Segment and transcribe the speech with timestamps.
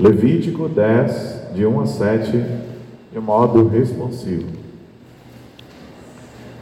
[0.00, 2.44] Levítico 10, de 1 a 7,
[3.12, 4.46] de modo responsivo.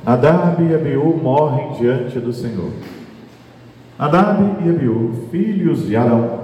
[0.05, 2.73] Nadab e Abiú morrem diante do Senhor.
[3.99, 6.41] Nadab e Abiú, filhos de Arão,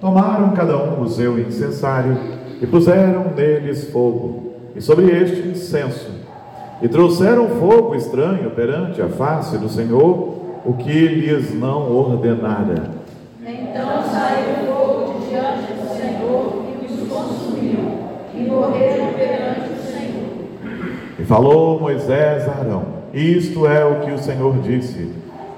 [0.00, 2.16] tomaram cada um o seu incensário
[2.62, 6.10] e puseram neles fogo, e sobre este incenso,
[6.80, 12.90] e trouxeram fogo estranho perante a face do Senhor, o que lhes não ordenara.
[13.44, 17.98] Então saiu fogo de diante do Senhor e os consumiu,
[18.34, 20.28] e morreram perante o Senhor.
[20.64, 25.12] E falou Moisés a Arão: Isto é o que o Senhor disse: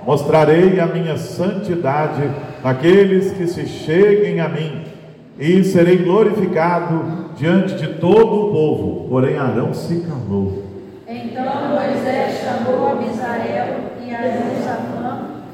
[0.04, 2.28] Mostrarei a minha santidade
[2.62, 4.82] naqueles que se cheguem a mim,
[5.38, 9.08] e serei glorificado diante de todo o povo.
[9.08, 10.64] Porém, Arão se calou.
[11.06, 14.20] Então Moisés chamou a Misael e a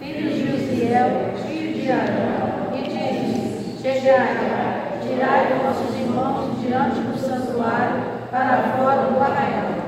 [0.00, 1.10] filhos de Uziel,
[1.46, 9.20] filho de Arão, e disse: Chegai, tirai vossos irmãos diante do santuário para fora do
[9.20, 9.85] arraial.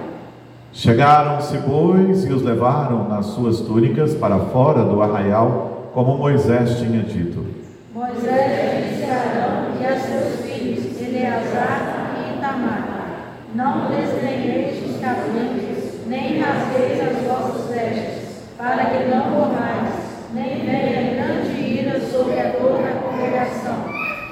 [0.79, 7.03] Chegaram-se, pois, e os levaram nas suas túnicas para fora do arraial, como Moisés tinha
[7.03, 7.45] dito.
[7.93, 13.09] Moisés disse a Arão e a seus filhos, Eleazar e Itamar:
[13.57, 19.95] Não desdenheis os cabritos, nem rasgueis as vossas vestes, para que não morrais,
[20.33, 23.79] nem venha grande ira sobre a congregação.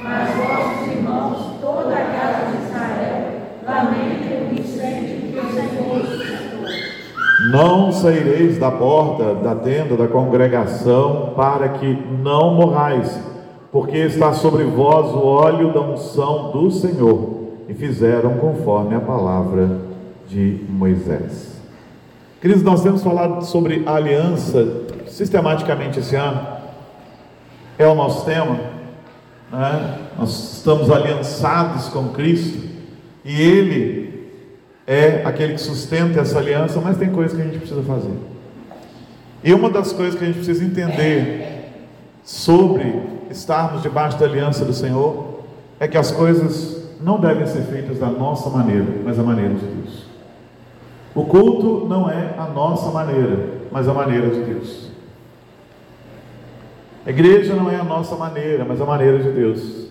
[0.01, 6.37] Mas vossos irmãos, toda a casa de Israel, lamentem o incêndio que o Senhor suscitou.
[7.51, 11.87] Não saireis da porta da tenda da congregação para que
[12.23, 13.21] não morrais,
[13.71, 17.37] porque está sobre vós o óleo da unção do Senhor.
[17.69, 19.81] E fizeram conforme a palavra
[20.29, 21.61] de Moisés.
[22.41, 26.41] Queridos, nós temos falado sobre aliança sistematicamente esse ano.
[27.79, 28.59] É o nosso tema.
[29.53, 29.99] Né?
[30.19, 32.69] Nós estamos aliançados com Cristo
[33.25, 34.06] e Ele
[34.87, 38.15] é aquele que sustenta essa aliança, mas tem coisas que a gente precisa fazer.
[39.43, 41.73] E uma das coisas que a gente precisa entender
[42.25, 45.41] sobre estarmos debaixo da aliança do Senhor
[45.79, 49.67] é que as coisas não devem ser feitas da nossa maneira, mas da maneira de
[49.67, 50.07] Deus.
[51.15, 53.39] O culto não é a nossa maneira,
[53.71, 54.91] mas a maneira de Deus.
[57.05, 59.87] A igreja não é a nossa maneira, mas a maneira de Deus.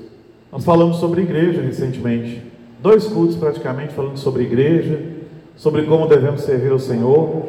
[0.52, 2.55] Nós falamos sobre igreja recentemente.
[2.86, 5.02] Dois cultos praticamente falando sobre igreja,
[5.56, 7.42] sobre como devemos servir ao Senhor.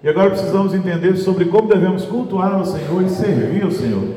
[0.00, 4.14] E agora precisamos entender sobre como devemos cultuar ao Senhor e servir ao Senhor.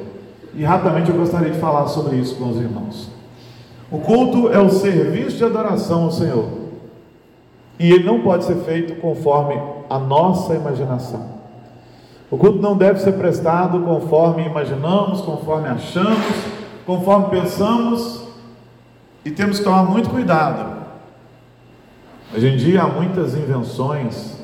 [0.53, 3.09] E rapidamente eu gostaria de falar sobre isso com os irmãos.
[3.89, 6.45] O culto é o serviço de adoração ao Senhor.
[7.79, 9.59] E ele não pode ser feito conforme
[9.89, 11.29] a nossa imaginação.
[12.29, 16.45] O culto não deve ser prestado conforme imaginamos, conforme achamos,
[16.85, 18.22] conforme pensamos,
[19.25, 20.83] e temos que tomar muito cuidado.
[22.35, 24.37] Hoje em dia há muitas invenções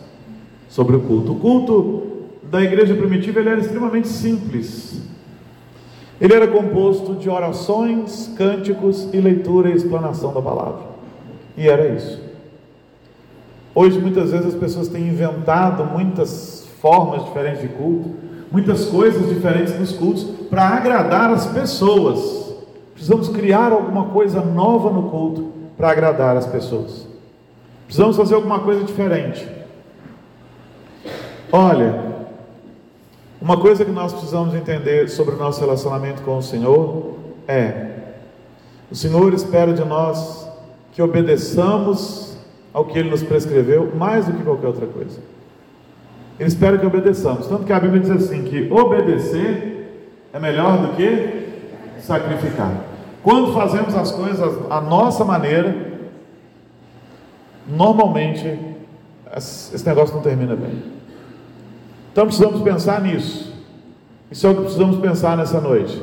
[0.69, 1.33] sobre o culto.
[1.33, 2.03] O culto
[2.43, 5.01] da igreja primitiva ele era extremamente simples.
[6.21, 10.81] Ele era composto de orações, cânticos e leitura e explanação da palavra.
[11.57, 12.21] E era isso.
[13.73, 18.11] Hoje muitas vezes as pessoas têm inventado muitas formas diferentes de culto,
[18.51, 22.38] muitas coisas diferentes nos cultos para agradar as pessoas.
[22.99, 27.07] Precisamos criar alguma coisa nova no culto para agradar as pessoas.
[27.85, 29.47] Precisamos fazer alguma coisa diferente.
[31.49, 31.97] Olha,
[33.41, 37.15] uma coisa que nós precisamos entender sobre o nosso relacionamento com o Senhor
[37.47, 37.91] é:
[38.91, 40.45] o Senhor espera de nós
[40.91, 42.37] que obedeçamos
[42.73, 45.21] ao que Ele nos prescreveu mais do que qualquer outra coisa.
[46.37, 47.47] Ele espera que obedeçamos.
[47.47, 52.88] Tanto que a Bíblia diz assim: que obedecer é melhor do que sacrificar.
[53.23, 55.75] Quando fazemos as coisas à nossa maneira,
[57.67, 58.59] normalmente
[59.35, 60.81] esse negócio não termina bem.
[62.11, 63.53] Então precisamos pensar nisso.
[64.31, 66.01] Isso é o que precisamos pensar nessa noite.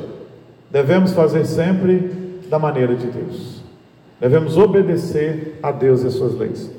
[0.69, 3.61] Devemos fazer sempre da maneira de Deus.
[4.19, 6.71] Devemos obedecer a Deus e as suas leis.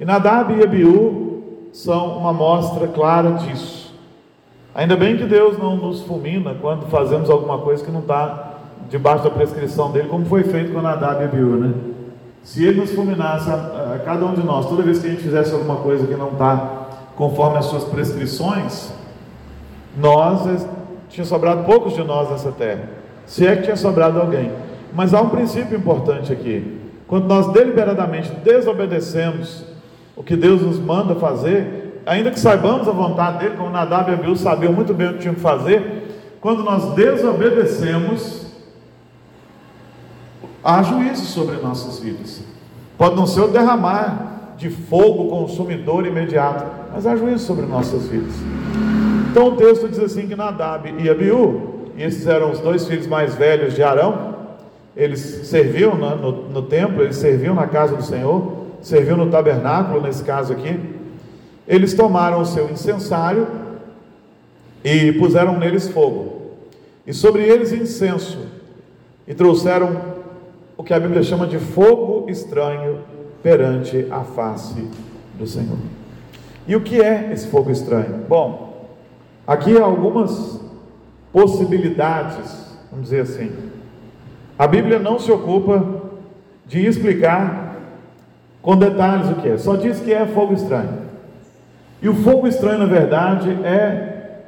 [0.00, 1.42] E Nadab e Abiú
[1.72, 3.94] são uma mostra clara disso.
[4.74, 8.45] Ainda bem que Deus não nos fulmina quando fazemos alguma coisa que não está
[8.88, 11.74] debaixo da prescrição dele, como foi feito com Nadab e Abiú, né?
[12.42, 15.22] Se ele nos fulminasse a, a, cada um de nós, toda vez que a gente
[15.22, 16.86] fizesse alguma coisa que não está
[17.16, 18.92] conforme as suas prescrições,
[19.96, 20.68] nós eh,
[21.08, 22.88] tinha sobrado poucos de nós nessa terra.
[23.24, 24.52] Se é que tinha sobrado alguém.
[24.92, 26.78] Mas há um princípio importante aqui.
[27.08, 29.64] Quando nós deliberadamente desobedecemos
[30.14, 34.14] o que Deus nos manda fazer, ainda que saibamos a vontade dele, como Nadab e
[34.14, 38.45] Abiú sabiam muito bem o que tinham que fazer, quando nós desobedecemos,
[40.66, 42.42] há juízo sobre nossas vidas.
[42.98, 48.34] Pode não ser o derramar de fogo consumidor imediato, mas há juízo sobre nossas vidas.
[49.30, 53.36] Então o texto diz assim que Nadab e Abiú, esses eram os dois filhos mais
[53.36, 54.34] velhos de Arão,
[54.96, 60.00] eles serviam no, no, no templo, eles serviam na casa do Senhor, serviam no tabernáculo,
[60.00, 60.80] nesse caso aqui.
[61.68, 63.46] Eles tomaram o seu incensário
[64.82, 66.54] e puseram neles fogo,
[67.06, 68.38] e sobre eles incenso,
[69.28, 70.15] e trouxeram
[70.86, 73.00] que a Bíblia chama de fogo estranho
[73.42, 74.88] perante a face
[75.36, 75.78] do Senhor.
[76.66, 78.24] E o que é esse fogo estranho?
[78.28, 78.86] Bom,
[79.44, 80.60] aqui há algumas
[81.32, 83.50] possibilidades, vamos dizer assim.
[84.56, 86.02] A Bíblia não se ocupa
[86.64, 87.76] de explicar
[88.62, 91.06] com detalhes o que é, só diz que é fogo estranho.
[92.00, 94.42] E o fogo estranho, na verdade, é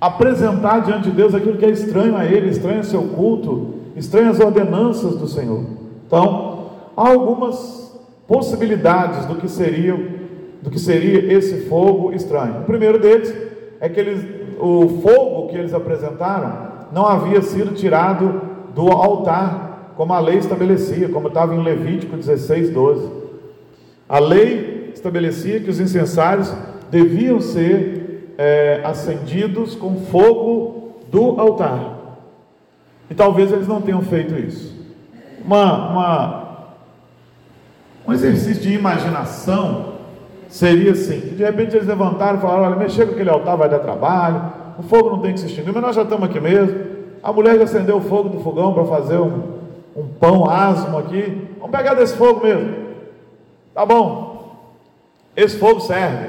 [0.00, 4.30] apresentar diante de Deus aquilo que é estranho a Ele, estranho ao seu culto, estranho
[4.30, 5.64] às ordenanças do Senhor.
[6.06, 6.66] Então,
[6.96, 7.82] há algumas
[8.26, 9.94] possibilidades do que seria,
[10.62, 12.60] do que seria esse fogo estranho.
[12.60, 13.34] O primeiro deles
[13.80, 14.24] é que eles,
[14.58, 18.40] o fogo que eles apresentaram não havia sido tirado
[18.74, 23.10] do altar, como a lei estabelecia, como estava em Levítico 16, 12.
[24.08, 26.54] A lei estabelecia que os incensários
[26.90, 32.01] deviam ser é, acendidos com fogo do altar.
[33.12, 34.74] E talvez eles não tenham feito isso.
[35.44, 36.48] Uma, uma,
[38.08, 39.96] um exercício de imaginação
[40.48, 43.80] seria assim: de repente eles levantaram e falaram: olha, mexer com aquele altar vai dar
[43.80, 46.74] trabalho, o fogo não tem que se extinguir, mas nós já estamos aqui mesmo.
[47.22, 49.58] A mulher já acendeu o fogo do fogão para fazer um,
[49.94, 51.48] um pão asmo aqui.
[51.58, 52.74] Vamos pegar desse fogo mesmo.
[53.74, 54.56] Tá bom.
[55.36, 56.28] Esse fogo serve.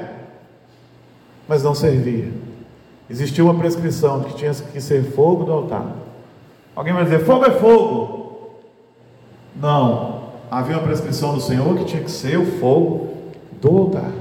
[1.48, 2.30] Mas não servia.
[3.08, 6.03] Existia uma prescrição de que tinha que ser fogo do altar.
[6.74, 8.50] Alguém vai dizer: fogo é fogo.
[9.56, 10.24] Não.
[10.50, 13.10] Havia uma prescrição do Senhor que tinha que ser o fogo
[13.60, 14.12] do altar.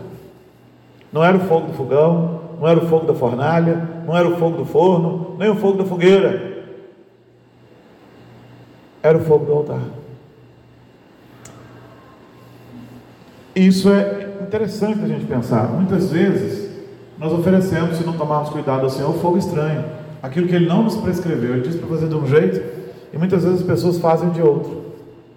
[1.12, 4.38] Não era o fogo do fogão, não era o fogo da fornalha, não era o
[4.38, 6.54] fogo do forno, nem o fogo da fogueira
[9.04, 9.82] era o fogo do altar.
[13.54, 15.68] Isso é interessante a gente pensar.
[15.68, 16.72] Muitas vezes
[17.20, 19.84] nós oferecemos, se não tomarmos cuidado ao Senhor, fogo estranho.
[20.24, 21.52] Aquilo que Ele não nos prescreveu.
[21.52, 22.64] Ele disse para fazer de um jeito
[23.14, 24.81] e muitas vezes as pessoas fazem de outro.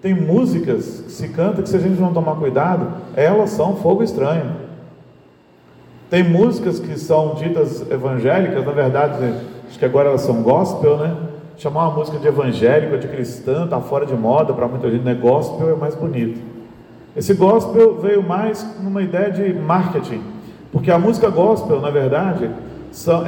[0.01, 2.87] Tem músicas que se canta que se a gente não tomar cuidado,
[3.17, 4.53] elas são fogo estranho.
[6.09, 9.35] Tem músicas que são ditas evangélicas, na verdade,
[9.69, 11.17] acho que agora elas são gospel, né?
[11.59, 15.15] chamar uma música de evangélico, de cristã, está fora de moda para muita gente, né?
[15.15, 16.39] Gospel é mais bonito.
[17.17, 20.21] Esse gospel veio mais numa ideia de marketing,
[20.71, 22.51] porque a música gospel, na verdade,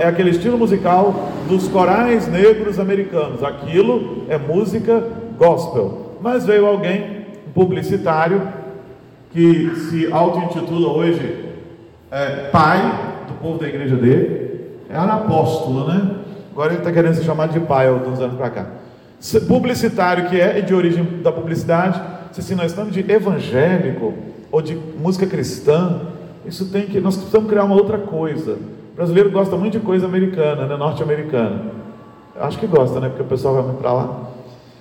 [0.01, 3.43] é aquele estilo musical dos corais negros americanos.
[3.43, 5.05] Aquilo é música
[5.37, 6.17] gospel.
[6.21, 8.43] Mas veio alguém, um publicitário,
[9.31, 11.51] que se auto-intitula hoje
[12.11, 12.81] é, pai
[13.29, 16.17] do povo da igreja dele, era apóstolo, né?
[16.51, 18.67] Agora ele está querendo se chamar de pai, há uns anos para cá.
[19.47, 22.01] Publicitário que é de origem da publicidade,
[22.33, 24.15] se assim, nós estamos de evangélico
[24.51, 26.01] ou de música cristã,
[26.47, 27.01] isso tem que.
[27.01, 28.57] Nós precisamos criar uma outra coisa.
[28.99, 31.67] Brasileiro gosta muito de coisa americana, né, norte-americana.
[32.35, 33.09] Acho que gosta, né?
[33.09, 34.23] Porque o pessoal vai muito para lá.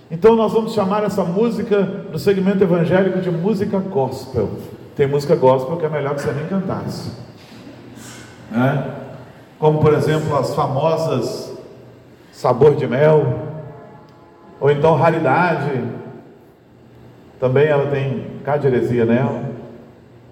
[0.09, 4.50] Então nós vamos chamar essa música do segmento evangélico de música gospel.
[4.95, 7.12] Tem música gospel que é melhor que você nem cantasse.
[8.50, 8.91] Né?
[9.59, 11.55] Como por exemplo as famosas
[12.31, 13.38] sabor de mel,
[14.59, 15.83] ou então raridade,
[17.39, 19.43] também ela tem cá de heresia nela.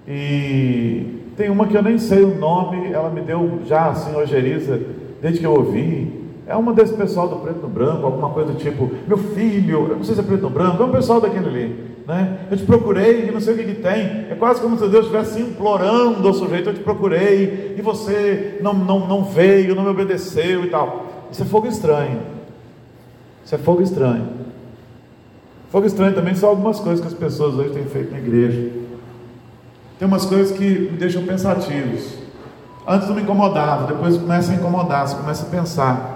[0.07, 4.79] E tem uma que eu nem sei o nome, ela me deu já assim, ojeriza,
[5.21, 6.23] desde que eu ouvi.
[6.47, 9.95] É uma desse pessoal do preto no branco, alguma coisa do tipo, meu filho, eu
[9.97, 11.95] não sei se é preto no branco, é um pessoal daquele ali.
[12.07, 12.37] Né?
[12.51, 14.27] Eu te procurei e não sei o que, que tem.
[14.29, 18.73] É quase como se Deus estivesse implorando ao sujeito, eu te procurei e você não,
[18.73, 21.07] não, não veio, não me obedeceu e tal.
[21.31, 22.19] Isso é fogo estranho.
[23.43, 24.27] Isso é fogo estranho.
[25.71, 28.84] Fogo estranho também são algumas coisas que as pessoas hoje têm feito na igreja.
[29.97, 32.15] Tem umas coisas que me deixam pensativos.
[32.87, 36.15] Antes não me incomodava, depois começa a incomodar, você começa a pensar.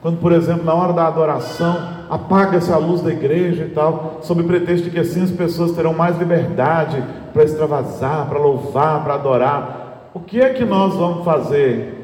[0.00, 1.76] Quando, por exemplo, na hora da adoração,
[2.10, 5.94] apaga-se a luz da igreja e tal, sob pretexto de que assim as pessoas terão
[5.94, 7.02] mais liberdade
[7.32, 10.10] para extravasar, para louvar, para adorar.
[10.12, 11.94] O que é que nós vamos fazer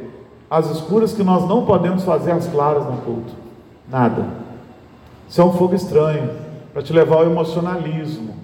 [0.50, 3.33] as escuras que nós não podemos fazer as claras no culto.
[3.89, 4.25] Nada.
[5.29, 6.29] Isso é um fogo estranho
[6.73, 8.35] para te levar ao emocionalismo.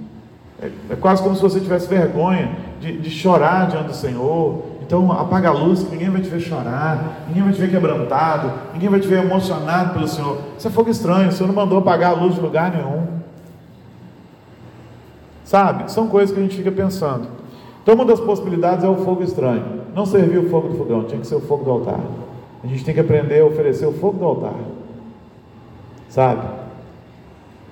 [0.61, 4.63] É, é, quase como se você tivesse vergonha de, de, chorar diante do Senhor.
[4.83, 8.53] Então apaga a luz, que ninguém vai te ver chorar, ninguém vai te ver quebrantado,
[8.73, 10.39] ninguém vai te ver emocionado pelo Senhor.
[10.57, 13.07] Isso é fogo estranho, o Senhor não mandou apagar a luz de lugar nenhum.
[15.45, 15.91] Sabe?
[15.91, 17.29] São coisas que a gente fica pensando.
[17.83, 19.83] Então, uma das possibilidades é o fogo estranho.
[19.95, 22.01] Não servir o fogo do fogão, tinha que ser o fogo do altar.
[22.65, 24.55] A gente tem que aprender a oferecer o fogo do altar.
[26.09, 26.43] Sabe?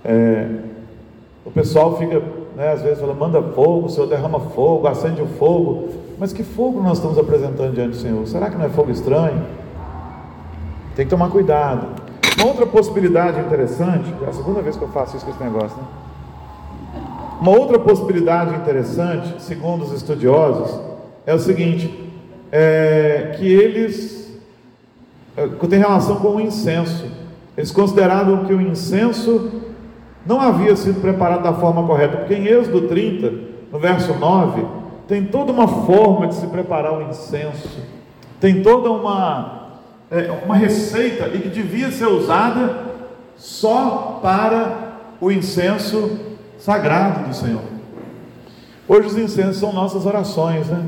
[0.05, 0.49] É,
[1.45, 2.23] o pessoal fica,
[2.57, 5.89] né, às vezes, falando: manda fogo, o Senhor derrama fogo, acende o fogo.
[6.19, 8.27] Mas que fogo nós estamos apresentando diante do Senhor?
[8.27, 9.43] Será que não é fogo estranho?
[10.95, 11.89] Tem que tomar cuidado.
[12.39, 15.77] Uma outra possibilidade interessante, é a segunda vez que eu faço isso com esse negócio,
[15.77, 15.85] né?
[17.41, 20.81] Uma outra possibilidade interessante, segundo os estudiosos,
[21.27, 22.13] é o seguinte:
[22.51, 24.33] é, que eles
[25.37, 27.07] é, tem relação com o incenso.
[27.57, 29.51] Eles consideraram que o incenso
[30.27, 33.33] não havia sido preparado da forma correta, porque em Êxodo 30,
[33.71, 34.65] no verso 9,
[35.07, 37.69] tem toda uma forma de se preparar o incenso,
[38.41, 39.69] tem toda uma,
[40.11, 42.85] é, uma receita e que devia ser usada
[43.37, 46.19] só para o incenso
[46.59, 47.63] sagrado do Senhor.
[48.89, 50.85] Hoje os incensos são nossas orações, né?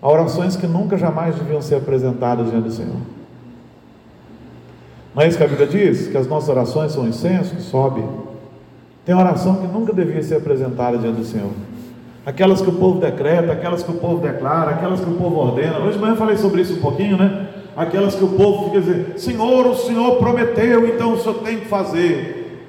[0.00, 3.00] Há orações que nunca jamais deviam ser apresentadas diante do Senhor.
[5.14, 6.06] Não é isso que a Bíblia diz?
[6.06, 8.04] Que as nossas orações são incenso que sobe.
[9.08, 11.50] Tem oração que nunca devia ser apresentada diante do Senhor.
[12.26, 15.78] Aquelas que o povo decreta, aquelas que o povo declara, aquelas que o povo ordena.
[15.78, 17.48] Hoje de manhã eu falei sobre isso um pouquinho, né?
[17.74, 21.64] Aquelas que o povo fica dizendo: Senhor, o Senhor prometeu, então o Senhor tem que
[21.68, 22.68] fazer.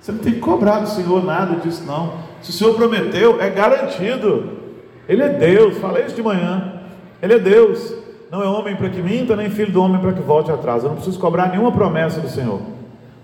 [0.00, 2.12] Você não tem que cobrar do Senhor nada disso, não.
[2.40, 4.48] Se o Senhor prometeu, é garantido.
[5.08, 6.72] Ele é Deus, falei isso de manhã.
[7.20, 7.92] Ele é Deus.
[8.30, 10.84] Não é homem para que minta, nem filho do homem para que volte atrás.
[10.84, 12.60] Eu não preciso cobrar nenhuma promessa do Senhor.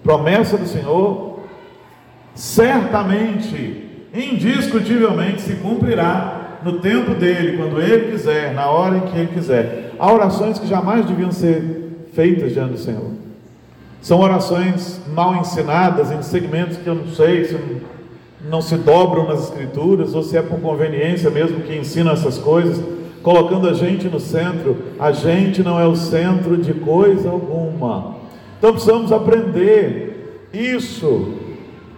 [0.02, 1.25] Promessa do Senhor,
[2.36, 9.32] certamente, indiscutivelmente se cumprirá no tempo dele, quando ele quiser, na hora em que ele
[9.34, 9.92] quiser.
[9.98, 13.10] Há orações que jamais deviam ser feitas diante do Senhor.
[14.00, 17.58] São orações mal ensinadas, em segmentos que eu não sei se
[18.48, 22.80] não se dobram nas escrituras, ou se é por conveniência mesmo que ensinam essas coisas
[23.22, 24.76] colocando a gente no centro.
[25.00, 28.14] A gente não é o centro de coisa alguma.
[28.56, 31.34] Então precisamos aprender isso,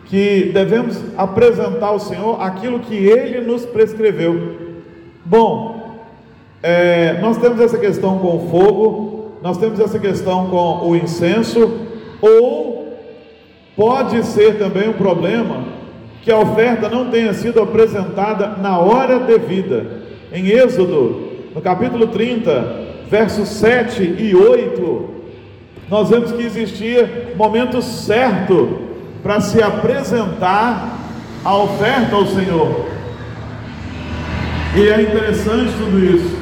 [0.09, 4.57] que devemos apresentar ao Senhor aquilo que Ele nos prescreveu.
[5.25, 5.99] Bom,
[6.62, 11.87] é, nós temos essa questão com o fogo, nós temos essa questão com o incenso,
[12.23, 12.97] ou
[13.77, 15.65] pode ser também um problema
[16.23, 19.87] que a oferta não tenha sido apresentada na hora devida.
[20.33, 25.11] Em Êxodo, no capítulo 30, versos 7 e 8,
[25.91, 28.88] nós vemos que existia momento certo
[29.28, 30.88] para se apresentar
[31.44, 32.87] a oferta ao Senhor.
[34.75, 36.35] E é interessante tudo isso,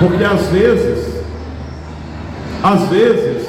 [0.00, 1.22] porque às vezes,
[2.62, 3.46] às vezes,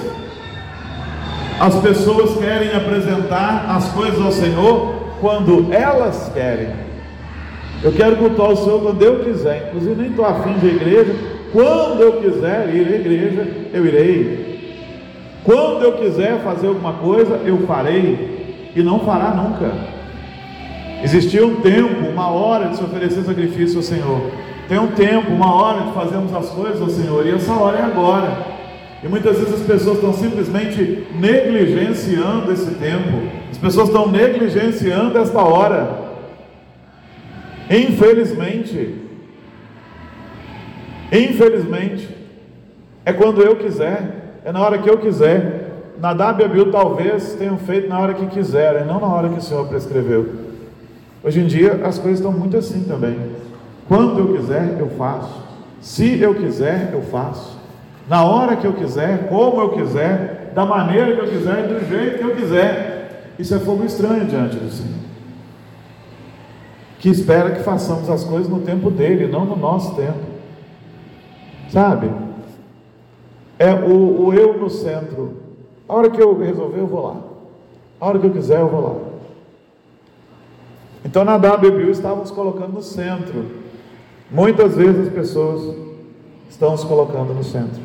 [1.58, 6.74] as pessoas querem apresentar as coisas ao Senhor quando elas querem.
[7.82, 9.70] Eu quero cultuar o Senhor quando eu quiser.
[9.70, 11.16] Inclusive, nem estou afim de igreja.
[11.54, 14.59] Quando eu quiser ir à igreja, eu irei.
[15.44, 18.72] Quando eu quiser fazer alguma coisa, eu farei.
[18.76, 19.72] E não fará nunca.
[21.04, 24.32] Existia um tempo, uma hora de se oferecer sacrifício ao Senhor.
[24.68, 27.26] Tem um tempo, uma hora de fazermos as coisas ao Senhor.
[27.26, 28.60] E essa hora é agora.
[29.02, 33.30] E muitas vezes as pessoas estão simplesmente negligenciando esse tempo.
[33.50, 36.10] As pessoas estão negligenciando esta hora.
[37.70, 38.96] Infelizmente,
[41.12, 42.10] infelizmente,
[43.06, 44.19] é quando eu quiser,
[44.50, 45.68] é na hora que eu quiser.
[46.00, 49.42] Nadab e Abiú talvez tenham feito na hora que quiserem, não na hora que o
[49.42, 50.28] Senhor prescreveu.
[51.24, 53.20] Hoje em dia as coisas estão muito assim também.
[53.88, 55.44] Quando eu quiser, eu faço.
[55.82, 57.60] Se eu quiser, eu faço.
[58.08, 62.18] Na hora que eu quiser, como eu quiser, da maneira que eu quiser, do jeito
[62.18, 63.34] que eu quiser.
[63.38, 65.00] Isso é fogo estranho diante do Senhor
[67.00, 70.20] que espera que façamos as coisas no tempo dele, não no nosso tempo.
[71.70, 72.10] Sabe?
[73.60, 75.34] É o, o eu no centro.
[75.88, 77.18] A hora que eu resolver, eu vou lá.
[78.00, 78.96] A hora que eu quiser, eu vou lá.
[81.04, 83.46] Então, na WBU estávamos colocando no centro.
[84.32, 85.76] Muitas vezes as pessoas
[86.50, 87.82] estão se colocando no centro.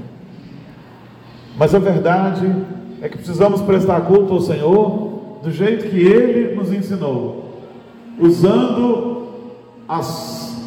[1.57, 2.55] Mas a verdade
[3.03, 7.45] é que precisamos prestar culto ao Senhor do jeito que Ele nos ensinou
[8.19, 9.29] usando
[9.89, 10.63] as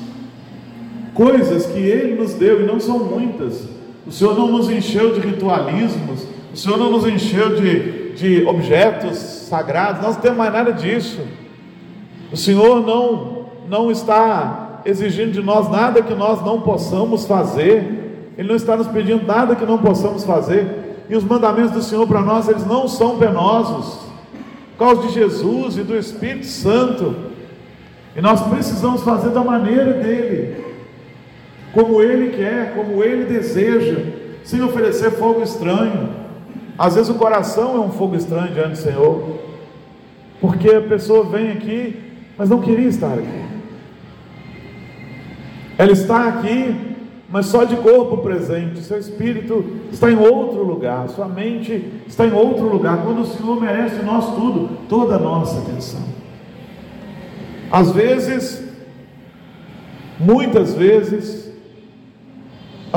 [1.14, 3.77] coisas que Ele nos deu, e não são muitas.
[4.08, 9.18] O Senhor não nos encheu de ritualismos, o Senhor não nos encheu de, de objetos
[9.18, 11.20] sagrados, nós não temos mais nada disso.
[12.32, 18.48] O Senhor não, não está exigindo de nós nada que nós não possamos fazer, Ele
[18.48, 22.22] não está nos pedindo nada que não possamos fazer, e os mandamentos do Senhor para
[22.22, 24.08] nós, eles não são penosos,
[24.78, 27.16] por causa de Jesus e do Espírito Santo,
[28.16, 30.67] E nós precisamos fazer da maneira dele,
[31.74, 34.04] como ele quer, como ele deseja,
[34.44, 36.10] sem oferecer fogo estranho.
[36.78, 39.40] Às vezes o coração é um fogo estranho diante do Senhor,
[40.40, 42.00] porque a pessoa vem aqui,
[42.38, 43.46] mas não queria estar aqui.
[45.78, 46.96] Ela está aqui,
[47.30, 52.32] mas só de corpo presente, seu espírito está em outro lugar, sua mente está em
[52.32, 56.02] outro lugar, quando o Senhor merece nós tudo, toda a nossa atenção.
[57.72, 58.64] Às vezes,
[60.20, 61.47] muitas vezes,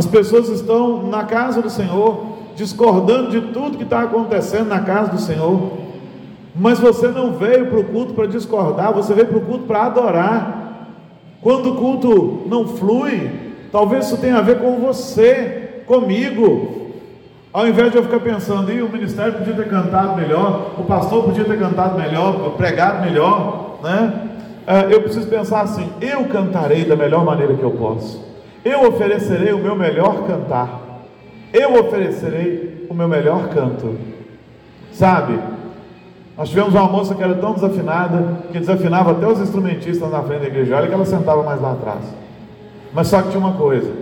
[0.00, 2.24] as pessoas estão na casa do Senhor,
[2.56, 5.72] discordando de tudo que está acontecendo na casa do Senhor,
[6.56, 9.84] mas você não veio para o culto para discordar, você veio para o culto para
[9.84, 10.86] adorar.
[11.42, 13.30] Quando o culto não flui,
[13.70, 16.92] talvez isso tenha a ver com você, comigo.
[17.52, 21.24] Ao invés de eu ficar pensando, e o ministério podia ter cantado melhor, o pastor
[21.24, 24.28] podia ter cantado melhor, pregado melhor, né?
[24.66, 28.29] É, eu preciso pensar assim: eu cantarei da melhor maneira que eu posso,
[28.64, 31.04] eu oferecerei o meu melhor cantar,
[31.52, 33.96] eu oferecerei o meu melhor canto,
[34.92, 35.38] sabe?
[36.36, 40.42] Nós tivemos uma moça que era tão desafinada que desafinava até os instrumentistas na frente
[40.42, 42.04] da igreja, olha que ela sentava mais lá atrás.
[42.92, 43.92] Mas só que tinha uma coisa,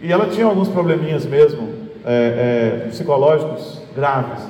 [0.00, 1.68] e ela tinha alguns probleminhas mesmo,
[2.04, 4.42] é, é, psicológicos graves,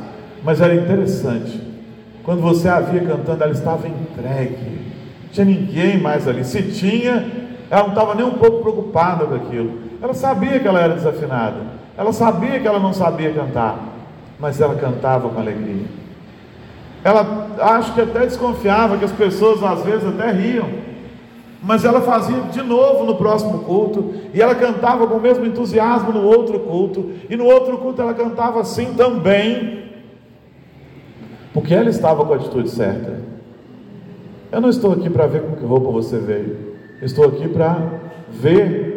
[0.42, 1.60] mas era interessante.
[2.24, 4.84] Quando você a via cantando, ela estava entregue
[5.34, 6.44] tinha ninguém mais ali.
[6.44, 7.26] Se tinha,
[7.70, 9.78] ela não estava nem um pouco preocupada com aquilo.
[10.02, 11.56] Ela sabia que ela era desafinada.
[11.96, 13.78] Ela sabia que ela não sabia cantar.
[14.38, 15.86] Mas ela cantava com alegria.
[17.02, 20.68] Ela acho que até desconfiava que as pessoas às vezes até riam.
[21.62, 24.14] Mas ela fazia de novo no próximo culto.
[24.34, 27.12] E ela cantava com o mesmo entusiasmo no outro culto.
[27.30, 29.84] E no outro culto ela cantava assim também.
[31.54, 33.22] Porque ela estava com a atitude certa.
[34.52, 36.63] Eu não estou aqui para ver com que roupa você veio.
[37.04, 38.94] Estou aqui para ver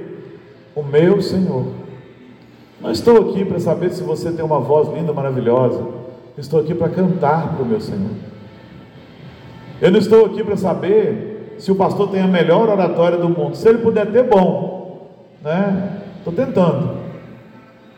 [0.75, 1.65] o meu Senhor.
[2.79, 5.83] Não estou aqui para saber se você tem uma voz linda, maravilhosa.
[6.37, 8.11] estou aqui para cantar para o meu Senhor.
[9.81, 13.55] Eu não estou aqui para saber se o pastor tem a melhor oratória do mundo.
[13.55, 15.09] Se ele puder ter, bom.
[15.43, 16.01] Né?
[16.17, 16.97] Estou tentando.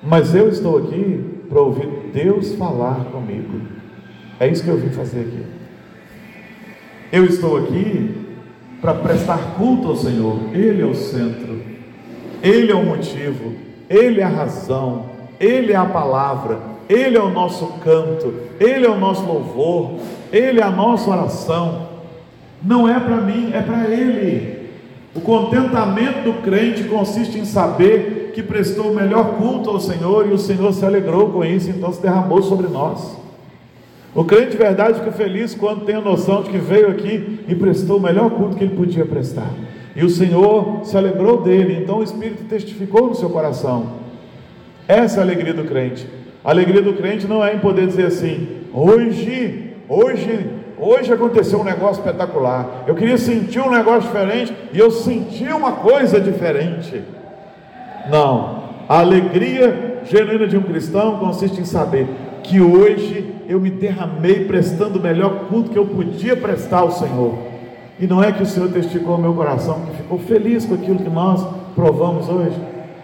[0.02, 3.62] Mas eu estou aqui para ouvir Deus falar comigo.
[4.39, 5.45] É isso que eu vim fazer aqui.
[7.12, 8.18] Eu estou aqui
[8.82, 11.62] para prestar culto ao Senhor, Ele é o centro,
[12.42, 13.54] Ele é o motivo,
[13.89, 15.06] Ele é a razão,
[15.39, 20.00] Ele é a palavra, Ele é o nosso canto, Ele é o nosso louvor,
[20.32, 21.89] Ele é a nossa oração.
[22.62, 24.70] Não é para mim, é para Ele.
[25.15, 30.32] O contentamento do crente consiste em saber que prestou o melhor culto ao Senhor e
[30.32, 33.18] o Senhor se alegrou com isso, então se derramou sobre nós.
[34.13, 37.54] O crente de verdade fica feliz quando tem a noção de que veio aqui e
[37.54, 39.50] prestou o melhor culto que ele podia prestar.
[39.95, 44.00] E o Senhor se alegrou dele, então o Espírito testificou no seu coração.
[44.88, 46.08] Essa é a alegria do crente.
[46.43, 51.63] A alegria do crente não é em poder dizer assim: hoje, hoje, hoje aconteceu um
[51.63, 52.86] negócio espetacular.
[52.88, 57.04] Eu queria sentir um negócio diferente e eu senti uma coisa diferente.
[58.10, 58.69] Não.
[58.88, 62.08] A alegria genuína de um cristão consiste em saber:
[62.41, 67.33] que hoje eu me derramei prestando o melhor culto que eu podia prestar ao Senhor.
[67.99, 70.99] E não é que o Senhor testificou o meu coração, que ficou feliz com aquilo
[70.99, 72.55] que nós provamos hoje.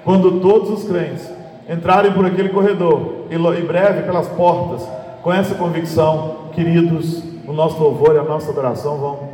[0.03, 1.27] Quando todos os crentes
[1.67, 4.87] entrarem por aquele corredor e em breve pelas portas,
[5.23, 9.29] com essa convicção, queridos, o nosso louvor e a nossa adoração vão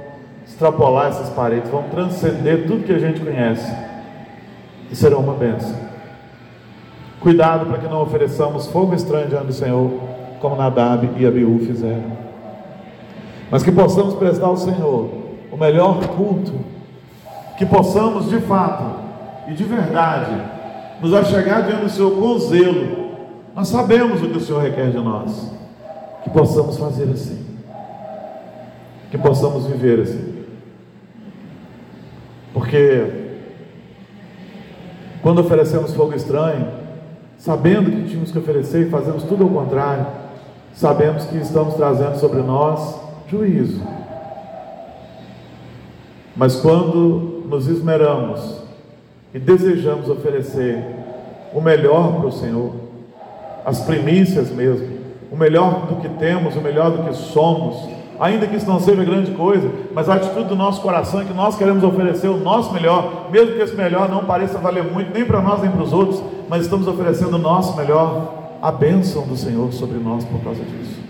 [0.47, 3.69] extrapolar essas paredes, vão transcender tudo que a gente conhece
[4.89, 5.75] e serão uma bênção.
[7.19, 10.10] Cuidado para que não ofereçamos fogo estranho diante do Senhor,
[10.41, 12.11] como Nadab e Abiú fizeram.
[13.49, 15.09] Mas que possamos prestar ao Senhor
[15.51, 16.53] o melhor culto,
[17.57, 18.83] que possamos de fato
[19.47, 20.35] e de verdade
[21.01, 23.01] nos achegar diante do Senhor com zelo.
[23.55, 25.51] Nós sabemos o que o Senhor requer de nós.
[26.23, 27.45] Que possamos fazer assim.
[29.09, 30.45] Que possamos viver assim.
[32.53, 33.21] Porque
[35.21, 36.67] quando oferecemos fogo estranho,
[37.37, 40.05] sabendo que tínhamos que oferecer e fazemos tudo ao contrário,
[40.73, 43.81] sabemos que estamos trazendo sobre nós juízo.
[46.35, 48.61] Mas quando nos esmeramos
[49.33, 50.83] e desejamos oferecer
[51.53, 52.73] o melhor para o Senhor,
[53.65, 54.87] as primícias mesmo,
[55.31, 59.03] o melhor do que temos, o melhor do que somos, ainda que isso não seja
[59.03, 62.73] grande coisa, mas a atitude do nosso coração é que nós queremos oferecer o nosso
[62.73, 65.93] melhor, mesmo que esse melhor não pareça valer muito, nem para nós nem para os
[65.93, 70.61] outros, mas estamos oferecendo o nosso melhor, a bênção do Senhor sobre nós por causa
[70.63, 71.01] disso.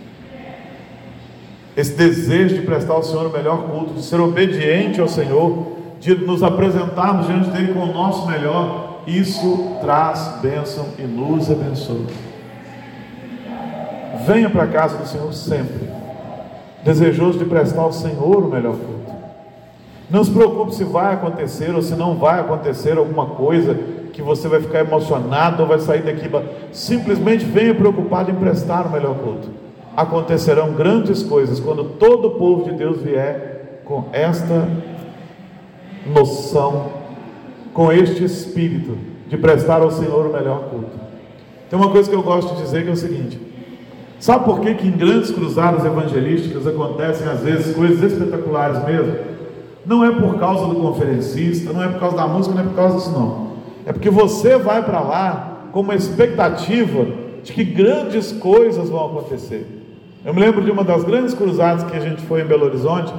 [1.76, 5.68] esse desejo de prestar ao Senhor o melhor culto, de ser obediente ao Senhor,
[6.00, 12.06] de nos apresentarmos diante dele com o nosso melhor, isso traz bênção e nos abençoa.
[14.26, 15.90] Venha para a casa do Senhor sempre,
[16.84, 19.12] desejoso de prestar ao Senhor o melhor culto.
[20.10, 23.78] Não se preocupe se vai acontecer ou se não vai acontecer alguma coisa
[24.22, 26.30] que você vai ficar emocionado ou vai sair daqui.
[26.72, 29.50] Simplesmente venha preocupado em prestar o melhor culto.
[29.98, 34.68] Acontecerão grandes coisas quando todo o povo de Deus vier com esta
[36.06, 36.92] noção,
[37.74, 41.00] com este espírito de prestar ao Senhor o melhor culto.
[41.70, 43.40] Tem uma coisa que eu gosto de dizer que é o seguinte:
[44.20, 49.16] sabe por que, que em grandes cruzadas evangelísticas acontecem às vezes coisas espetaculares mesmo?
[49.86, 52.76] Não é por causa do conferencista, não é por causa da música, não é por
[52.76, 53.51] causa disso não.
[53.92, 57.06] É porque você vai para lá com uma expectativa
[57.44, 59.68] de que grandes coisas vão acontecer.
[60.24, 63.14] Eu me lembro de uma das grandes cruzadas que a gente foi em Belo Horizonte,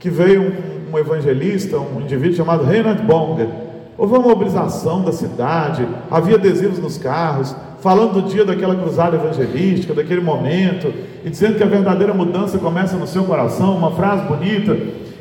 [0.00, 3.48] que veio um, um evangelista, um indivíduo chamado Reinhard Bonga.
[3.96, 9.94] Houve uma mobilização da cidade, havia adesivos nos carros, falando do dia daquela cruzada evangelística,
[9.94, 10.92] daquele momento,
[11.24, 14.76] e dizendo que a verdadeira mudança começa no seu coração, uma frase bonita.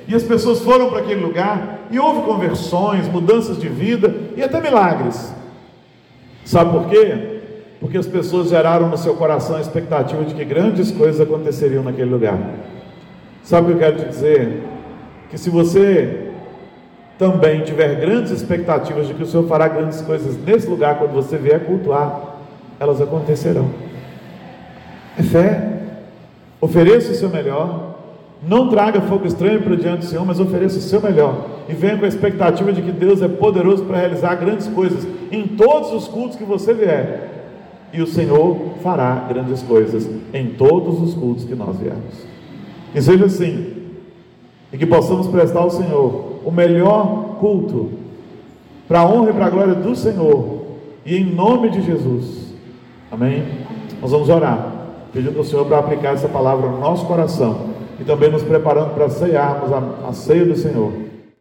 [0.09, 4.59] E as pessoas foram para aquele lugar e houve conversões, mudanças de vida e até
[4.59, 5.31] milagres.
[6.43, 7.41] Sabe por quê?
[7.79, 12.09] Porque as pessoas geraram no seu coração a expectativa de que grandes coisas aconteceriam naquele
[12.09, 12.39] lugar.
[13.43, 14.63] Sabe o que eu quero te dizer?
[15.29, 16.31] Que se você
[17.19, 21.37] também tiver grandes expectativas de que o Senhor fará grandes coisas nesse lugar quando você
[21.37, 22.37] vier cultuar,
[22.79, 23.69] elas acontecerão.
[25.19, 25.73] É fé.
[26.59, 27.88] Ofereça o seu melhor,
[28.41, 31.45] não traga fogo estranho para diante do Senhor, mas ofereça o seu melhor.
[31.67, 35.45] E venha com a expectativa de que Deus é poderoso para realizar grandes coisas em
[35.45, 37.29] todos os cultos que você vier.
[37.91, 42.25] E o Senhor fará grandes coisas em todos os cultos que nós viermos.
[42.93, 43.73] Que seja assim.
[44.71, 47.91] E que possamos prestar ao Senhor o melhor culto,
[48.87, 50.61] para a honra e para a glória do Senhor.
[51.05, 52.53] E em nome de Jesus.
[53.11, 53.43] Amém?
[54.01, 54.71] Nós vamos orar,
[55.11, 57.68] pedindo ao Senhor para aplicar essa palavra no nosso coração
[57.99, 61.08] e também nos preparando para ceiarmos a, a ceia do Senhor.